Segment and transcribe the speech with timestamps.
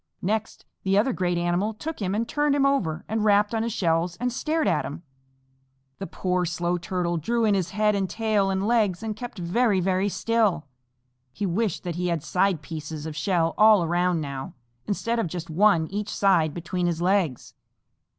[0.23, 3.71] Next the other great animal took him and turned him over and rapped on his
[3.71, 5.03] shells and stared at him.
[5.99, 9.37] The poor Slow Little Turtle drew in his head and tail and legs and kept
[9.37, 10.65] very, very still.
[11.31, 14.55] He wished that he had side pieces of shell all around now,
[14.87, 17.53] instead of just one on each side between his legs.